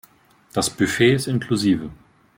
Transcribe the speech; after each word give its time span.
Das 0.53 0.67
Buffet 0.71 1.13
ist 1.13 1.27
inklusive. 1.27 1.91